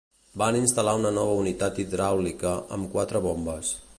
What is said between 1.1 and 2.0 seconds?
nova unitat